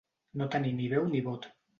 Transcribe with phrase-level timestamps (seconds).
[0.41, 1.47] No tenir ni veu ni vot.